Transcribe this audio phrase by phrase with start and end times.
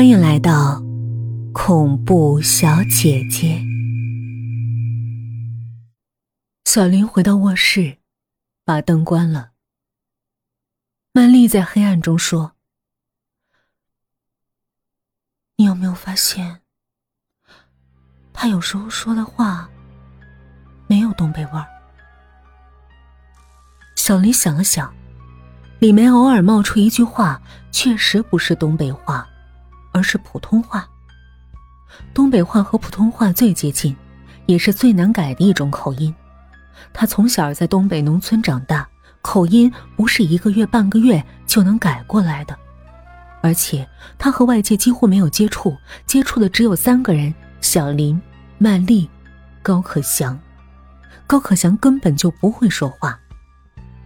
[0.00, 0.82] 欢迎来到
[1.52, 3.62] 恐怖小姐姐。
[6.64, 7.98] 小林回到卧室，
[8.64, 9.50] 把灯关了。
[11.12, 12.52] 曼丽在黑暗中说
[15.56, 16.62] ：“你有没有发现，
[18.32, 19.68] 他有时候说的话
[20.86, 21.66] 没有东北味儿？”
[23.96, 24.90] 小林想了想，
[25.78, 27.38] 里面偶尔冒出一句话，
[27.70, 29.26] 确实不是东北话。
[29.92, 30.88] 而是普通话。
[32.14, 33.94] 东北话和普通话最接近，
[34.46, 36.14] 也是最难改的一种口音。
[36.92, 38.88] 他从小在东北农村长大，
[39.20, 42.56] 口音不是一个月半个月就能改过来的。
[43.42, 45.76] 而且他和外界几乎没有接触，
[46.06, 48.20] 接触的只有三个人：小林、
[48.58, 49.08] 曼丽、
[49.62, 50.38] 高可祥。
[51.26, 53.18] 高可祥根本就不会说话。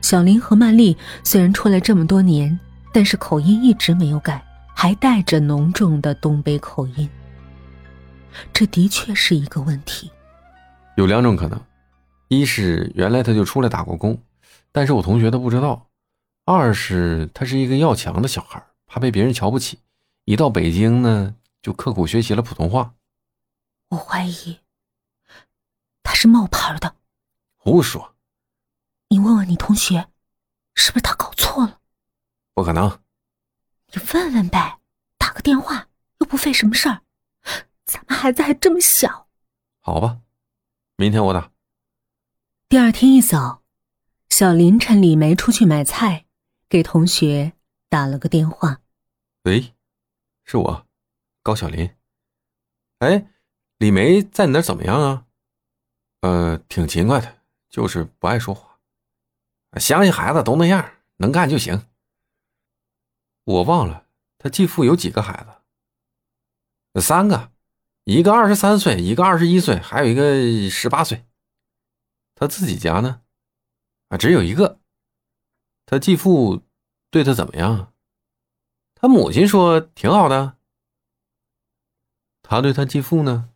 [0.00, 2.58] 小林和曼丽虽然出来这么多年，
[2.92, 4.44] 但是口音一直没有改。
[4.82, 7.08] 还带着浓重的东北口音，
[8.52, 10.10] 这的确是一个问题。
[10.96, 11.64] 有两种可能：
[12.26, 14.20] 一是原来他就出来打过工，
[14.72, 15.86] 但是我同学他不知道；
[16.44, 19.78] 二是他是一个要强的小孩，怕被别人瞧不起，
[20.24, 22.92] 一到北京呢就刻苦学习了普通话。
[23.90, 24.58] 我怀疑
[26.02, 26.96] 他是冒牌的。
[27.56, 28.16] 胡说！
[29.10, 30.08] 你问问你同学，
[30.74, 31.78] 是不是他搞错了？
[32.52, 32.98] 不可能。
[33.94, 34.78] 你问问呗，
[35.18, 35.88] 打个电话
[36.20, 37.02] 又不费什么事儿，
[37.84, 39.28] 咱们孩子还这么小。
[39.80, 40.20] 好吧，
[40.96, 41.52] 明天我打。
[42.70, 43.62] 第二天一早，
[44.30, 46.24] 小林趁李梅出去买菜，
[46.70, 47.52] 给同学
[47.90, 48.80] 打了个电话。
[49.42, 49.74] 喂，
[50.44, 50.86] 是我，
[51.42, 51.90] 高小林。
[53.00, 53.26] 哎，
[53.76, 55.26] 李梅在你那怎么样啊？
[56.22, 58.78] 呃，挺勤快的，就是不爱说话。
[59.78, 61.84] 相信孩子都那样，能干就行。
[63.44, 64.06] 我忘了，
[64.38, 65.44] 他继父有几个孩
[66.92, 67.00] 子？
[67.00, 67.50] 三个，
[68.04, 71.24] 一个二十三岁，一个二十一岁，还有一个十八岁。
[72.34, 73.22] 他自己家呢？
[74.08, 74.80] 啊，只有一个。
[75.86, 76.62] 他继父
[77.10, 77.92] 对他怎么样？
[78.94, 80.56] 他母亲说挺好的。
[82.42, 83.50] 他对他继父呢？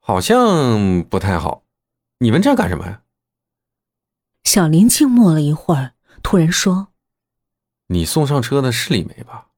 [0.00, 1.64] 好像不太好。
[2.18, 3.02] 你问这干什么呀？
[4.44, 6.88] 小林静默了一会儿，突然说。
[7.86, 9.48] 你送上车的是李梅吧？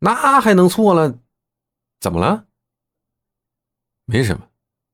[0.00, 1.18] 那还能错了？
[2.00, 2.46] 怎么了？
[4.04, 4.48] 没什么，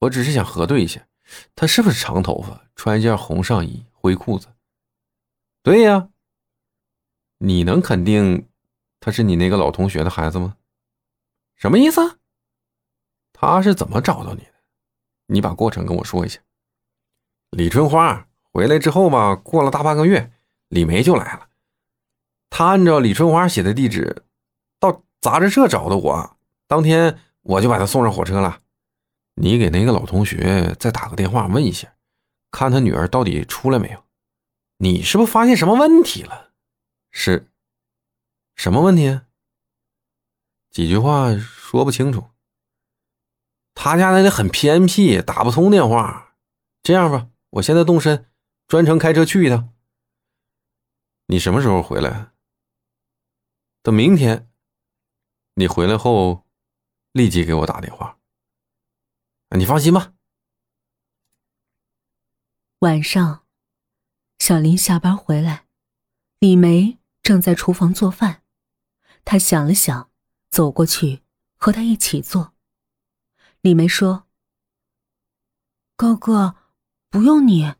[0.00, 1.06] 我只是想核对一下，
[1.54, 4.48] 她是不是长头发，穿一件红上衣、灰裤子？
[5.62, 6.08] 对呀。
[7.38, 8.48] 你能肯定
[8.98, 10.56] 他是你那个老同学的孩子吗？
[11.54, 12.18] 什么意思？
[13.34, 14.54] 他是怎么找到你的？
[15.26, 16.40] 你把过程跟我说一下。
[17.50, 20.32] 李春花回来之后吧，过了大半个月，
[20.68, 21.45] 李梅就来了。
[22.50, 24.24] 他按照李春花写的地址，
[24.78, 26.36] 到杂志社找的我。
[26.66, 28.60] 当天我就把他送上火车了。
[29.34, 31.94] 你给那个老同学再打个电话问一下，
[32.50, 34.02] 看他女儿到底出来没有？
[34.78, 36.52] 你是不是发现什么问题了？
[37.10, 37.50] 是，
[38.56, 39.20] 什么问题？
[40.70, 42.30] 几句话说不清楚。
[43.74, 46.34] 他家那里很偏僻，打不通电话。
[46.82, 48.30] 这样吧，我现在动身，
[48.66, 49.70] 专程开车去一趟。
[51.26, 52.30] 你什么时候回来？
[53.86, 54.50] 等明天，
[55.54, 56.44] 你回来后，
[57.12, 58.18] 立即给我打电话。
[59.50, 60.12] 你放心吧。
[62.80, 63.46] 晚上，
[64.40, 65.68] 小林下班回来，
[66.40, 68.42] 李梅正在厨房做饭。
[69.24, 70.10] 他想了想，
[70.50, 71.22] 走过去
[71.54, 72.54] 和他一起做。
[73.60, 74.26] 李梅说
[75.94, 76.56] ：“高哥，
[77.08, 77.74] 不用你。”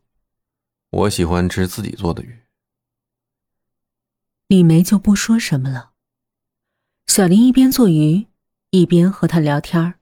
[0.91, 2.45] 我喜欢吃自己做的鱼。
[4.47, 5.95] 李梅就不说什么了。
[7.07, 8.27] 小林一边做鱼，
[8.71, 9.99] 一边和他聊天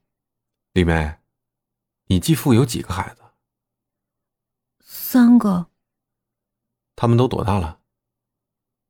[0.73, 1.19] 李梅，
[2.07, 3.23] 你继父有几个孩子？
[4.81, 5.67] 三个。
[6.97, 7.79] 他们都多大了？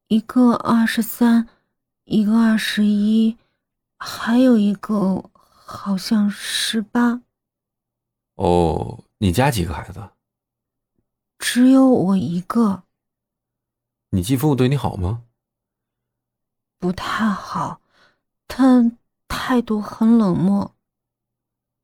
[0.07, 1.49] 一个二十三，
[2.05, 3.37] 一个二十一，
[3.99, 7.21] 还有一个好像十八。
[8.37, 10.11] 哦，你家几个孩子？
[11.39, 12.85] 只有我一个。
[14.11, 15.25] 你继父对你好吗？
[16.79, 17.83] 不太好。
[18.47, 18.93] 他
[19.29, 20.75] 态度很冷漠。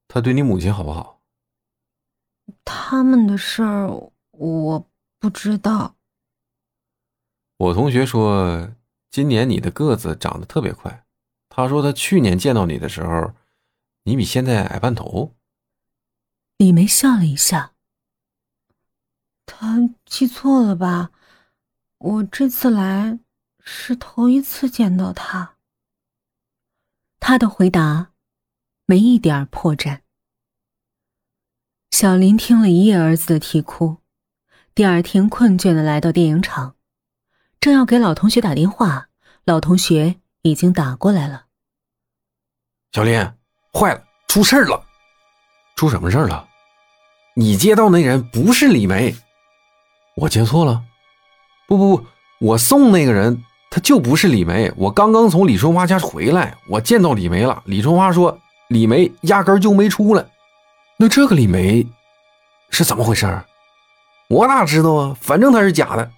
[0.08, 1.20] 他对你母亲好不好？
[2.64, 3.88] 他们的事儿
[4.32, 5.96] 我不知道。
[7.58, 8.72] 我同学说，
[9.10, 11.04] 今年你的个子长得特别快。
[11.48, 13.34] 他说他去年见到你的时候，
[14.04, 15.34] 你比现在矮半头。
[16.56, 17.72] 李梅笑了一下。
[19.46, 21.10] 他记错了吧？
[21.98, 23.18] 我这次来
[23.62, 25.56] 是头一次见到他。
[27.20, 28.08] 他的回答
[28.86, 30.00] 没一点破绽。
[31.90, 33.98] 小林听了一夜儿子的啼哭，
[34.74, 36.74] 第二天困倦的来到电影厂，
[37.60, 39.10] 正要给老同学打电话，
[39.44, 41.46] 老同学已经打过来了。
[42.92, 43.20] 小林，
[43.72, 44.82] 坏了，出事了！
[45.76, 46.48] 出什么事了？
[47.36, 49.14] 你接到那人不是李梅，
[50.16, 50.82] 我接错了。
[51.68, 52.06] 不不不，
[52.40, 54.70] 我送那个人他就不是李梅。
[54.76, 57.62] 我刚刚从李春花家回来，我见到李梅了。
[57.66, 58.36] 李春花说
[58.68, 60.26] 李梅压根就没出来。
[60.98, 61.86] 那这个李梅
[62.70, 63.42] 是怎么回事？
[64.28, 65.16] 我哪知道啊？
[65.20, 66.10] 反正他是假的。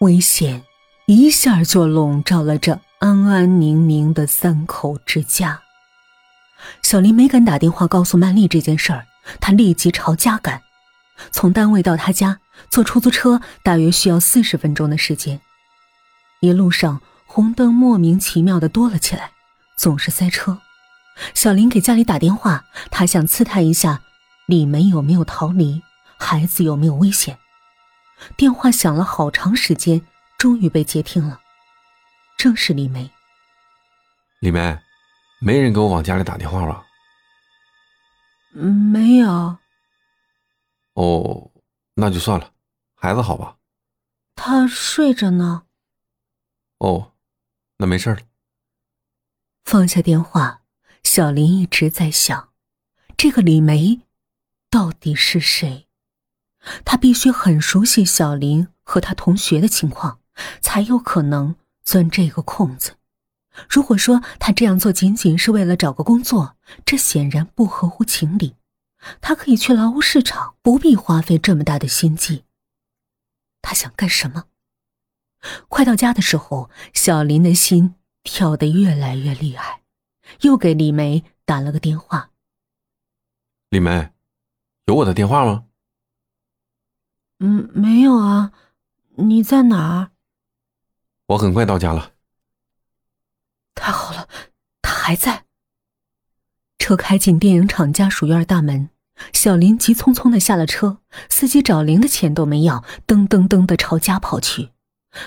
[0.00, 0.62] 危险
[1.06, 5.60] 一下就笼罩了这安安宁宁的三口之家。
[6.82, 9.06] 小林没敢打电话告诉曼丽这件事儿，
[9.38, 10.62] 他立即朝家赶。
[11.30, 12.38] 从单位到他家，
[12.70, 15.38] 坐出租车大约需要四十分钟的时间。
[16.40, 19.32] 一路上红灯莫名其妙的多了起来，
[19.76, 20.58] 总是塞车。
[21.34, 24.00] 小林给家里打电话，他想刺探一下
[24.46, 25.82] 李梅有没有逃离，
[26.18, 27.38] 孩子有没有危险。
[28.38, 30.00] 电话响了好长时间，
[30.38, 31.40] 终于被接听了，
[32.38, 33.10] 正是李梅。
[34.40, 34.78] 李梅，
[35.40, 36.86] 没人给我往家里打电话吧？
[38.54, 39.58] 嗯，没有。
[40.94, 41.50] 哦，
[41.94, 42.50] 那就算了。
[42.94, 43.56] 孩子好吧？
[44.34, 45.64] 他睡着呢。
[46.80, 47.12] 哦，
[47.78, 48.18] 那没事了。
[49.64, 50.58] 放下电话。
[51.02, 52.50] 小林一直在想，
[53.16, 54.02] 这个李梅
[54.68, 55.88] 到底是谁？
[56.84, 60.20] 他必须很熟悉小林和他同学的情况，
[60.60, 62.96] 才有可能钻这个空子。
[63.68, 68.56] 如果说他这样做仅仅是为了找个工作，这显然不合乎情理。
[69.22, 72.44] 他可以去劳务市场，不必花费这么大的心机。
[73.62, 74.44] 他想干什么？
[75.68, 79.82] 快到家的时候，小林的心跳得越来越厉害。
[80.42, 82.30] 又给李梅打了个电话。
[83.70, 84.10] 李梅，
[84.86, 85.64] 有我的电话吗？
[87.40, 88.52] 嗯，没有啊。
[89.16, 90.10] 你在哪儿？
[91.26, 92.12] 我很快到家了。
[93.74, 94.28] 太好了，
[94.82, 95.44] 他还在。
[96.78, 98.90] 车开进电影厂家属院大门，
[99.32, 100.98] 小林急匆匆的下了车，
[101.28, 104.70] 司机找零的钱都没要，噔噔噔的朝家跑去。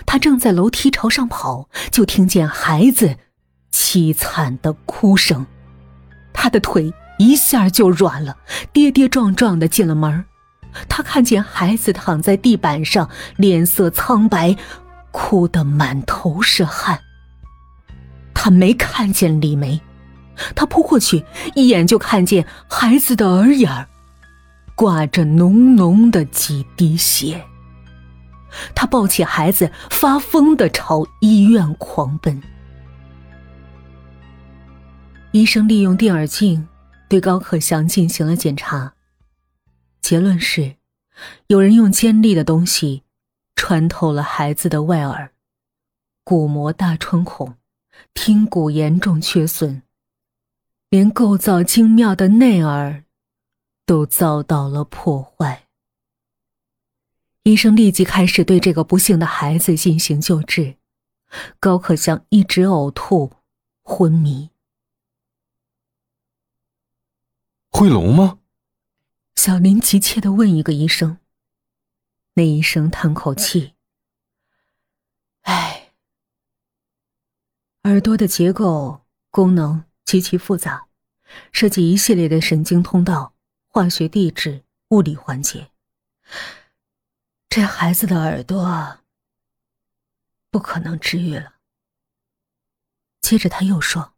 [0.06, 3.18] 他正在楼梯朝上跑，就听见孩子。
[3.72, 5.46] 凄惨的哭声，
[6.32, 8.38] 他的腿一下就软了，
[8.72, 10.26] 跌跌撞撞的进了门
[10.88, 14.56] 他看见孩子躺在地板上，脸色苍白，
[15.12, 17.00] 哭得满头是汗。
[18.34, 19.82] 他没看见李梅，
[20.56, 21.26] 他扑过去，
[21.56, 23.88] 一眼就看见孩子的耳眼
[24.76, 27.44] 挂着浓浓的几滴血。
[28.76, 32.42] 他抱起孩子，发疯的朝医院狂奔。
[35.32, 36.68] 医生利用电耳镜
[37.10, 38.94] 对高可祥进行了检查，
[40.02, 40.76] 结论是，
[41.48, 43.04] 有人用尖利的东西
[43.56, 45.32] 穿透了孩子的外耳，
[46.24, 47.56] 鼓膜大穿孔，
[48.14, 49.82] 听骨严重缺损，
[50.90, 53.04] 连构造精妙的内耳
[53.86, 55.63] 都遭到了破坏。
[57.44, 60.78] 医生立即开始对这个不幸的孩子进行救治，
[61.60, 63.34] 高可祥一直呕吐、
[63.82, 64.50] 昏迷。
[67.70, 68.40] 会聋吗？
[69.36, 71.18] 小林急切的问一个医生。
[72.36, 73.74] 那医生叹口气
[75.44, 75.92] ：“唉，
[77.84, 80.88] 耳朵的结构功能极其复杂，
[81.52, 83.34] 涉及一系列的神经通道、
[83.68, 85.70] 化学地质、物理环节。
[87.56, 89.02] 这孩子的耳朵
[90.50, 91.58] 不可能治愈了。”
[93.22, 94.16] 接着他又说。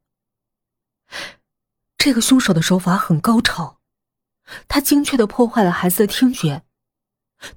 [1.98, 3.82] 这个凶手的手法很高超，
[4.70, 6.64] 他精确的破坏了孩子的听觉，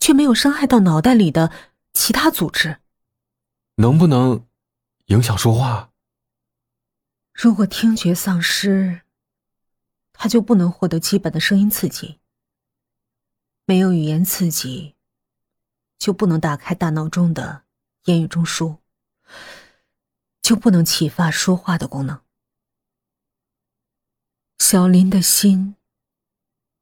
[0.00, 1.52] 却没有伤害到脑袋里的
[1.92, 2.80] 其他组织。
[3.76, 4.48] 能不能
[5.06, 5.92] 影响说话？
[7.32, 9.02] 如果听觉丧失，
[10.12, 12.18] 他就不能获得基本的声音刺激。
[13.64, 14.96] 没有语言刺激，
[15.98, 17.64] 就不能打开大脑中的
[18.04, 18.78] 言语中枢，
[20.40, 22.20] 就不能启发说话的功能。
[24.58, 25.76] 小林的心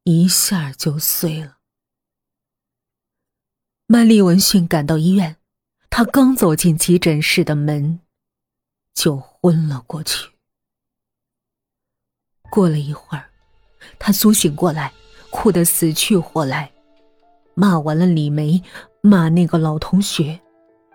[0.04, 1.58] 一下就碎了。
[3.86, 5.36] 曼丽闻讯赶到医院，
[5.88, 8.00] 他刚走进急诊室的门，
[8.92, 10.30] 就昏了过去。
[12.50, 13.30] 过了一会儿，
[13.98, 14.92] 他苏醒过来，
[15.30, 16.72] 哭得死去活来，
[17.54, 18.62] 骂完了李梅，
[19.06, 20.40] 骂那个老同学，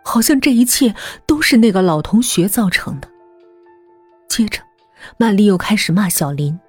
[0.03, 0.94] 好像这一切
[1.25, 3.08] 都是那个老同学造成的。
[4.27, 4.62] 接着，
[5.18, 6.60] 曼丽又开始骂小林：“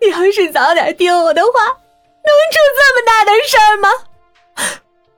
[0.00, 3.88] 你要是早点听我的话，能出这么大的事儿吗？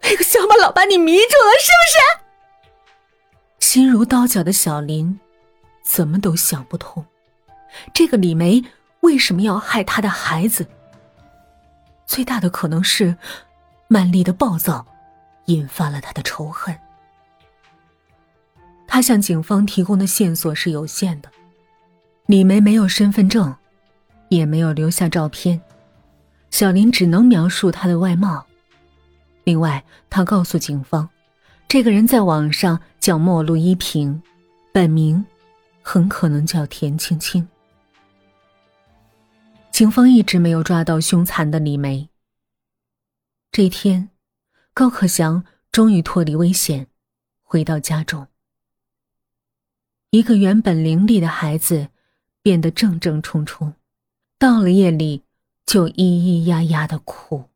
[0.03, 2.23] 那个小马老把你迷住了，是不是？”
[3.61, 5.19] 心如刀绞的小林，
[5.83, 7.07] 怎么都想不通，
[7.95, 8.63] 这个李梅
[9.01, 10.67] 为什么要害他的孩子？
[12.05, 13.17] 最大的可能是，
[13.93, 14.87] 曼丽的暴躁，
[15.49, 16.75] 引发了他的仇恨。
[18.87, 21.31] 他向警方提供的线索是有限的，
[22.25, 23.55] 李梅没有身份证，
[24.31, 25.61] 也没有留下照片，
[26.51, 28.47] 小林只能描述她的外貌。
[29.45, 31.07] 另外，他告诉警方，
[31.69, 34.23] 这个人在网上叫陌路依萍，
[34.73, 35.23] 本名
[35.83, 37.47] 很可能叫田青青。
[39.71, 42.09] 警方一直没有抓到凶残的李梅。
[43.53, 44.09] 这天，
[44.73, 46.87] 高可祥终于脱离危险，
[47.43, 48.29] 回到家中。
[50.09, 51.91] 一个原本伶俐的孩子，
[52.41, 53.75] 变得怔怔冲冲，
[54.39, 55.25] 到了夜里
[55.67, 57.51] 就咿咿呀呀的哭。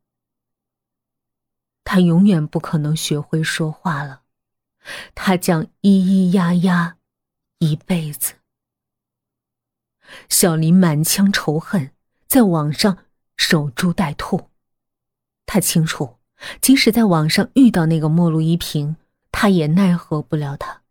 [1.82, 4.20] 他永远不可能学会说话了，
[5.14, 6.98] 他将咿咿呀呀
[7.60, 8.34] 一辈子。
[10.28, 11.90] 小林满腔仇恨，
[12.26, 13.06] 在网上
[13.38, 14.50] 守株待兔。
[15.46, 16.16] 他清楚，
[16.60, 18.96] 即使在网上遇到那个陌路依萍，
[19.32, 20.82] 他也奈何不了他。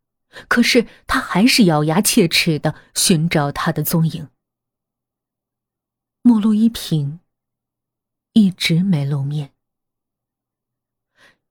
[0.47, 4.27] 可是他还是咬牙切齿的寻找他的踪影。
[6.21, 7.19] 陌路依萍
[8.33, 9.51] 一直没露面。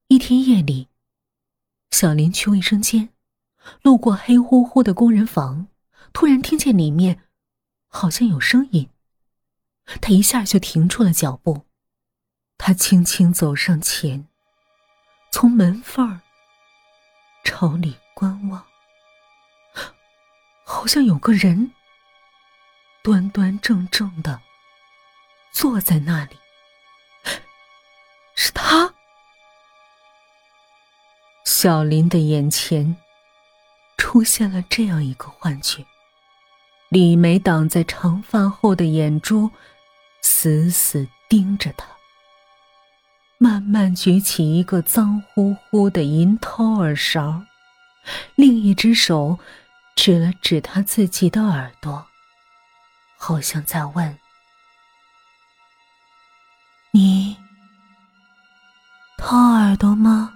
[0.07, 0.89] 一天夜里，
[1.89, 3.09] 小林去卫生间，
[3.81, 5.67] 路过黑乎乎的工人房，
[6.13, 7.23] 突然听见里面
[7.87, 8.89] 好像有声音。
[10.01, 11.65] 他一下就停住了脚步，
[12.57, 14.27] 他轻轻走上前，
[15.31, 16.21] 从门缝儿
[17.43, 18.65] 朝里观望。
[20.63, 21.71] 好像有个人
[23.03, 24.41] 端端正正的
[25.51, 26.37] 坐在那里，
[28.35, 28.93] 是他。
[31.45, 32.97] 小林的眼前
[33.97, 35.85] 出现了这样一个幻觉：
[36.89, 39.51] 李梅挡在长发后的眼珠
[40.21, 41.87] 死死盯着他，
[43.37, 47.43] 慢慢举起一个脏乎乎的银掏耳勺，
[48.35, 49.39] 另一只手。
[49.95, 52.05] 指了指他自己的耳朵，
[53.17, 54.19] 好像在问
[56.91, 57.37] ：“你
[59.17, 60.33] 掏耳朵吗？”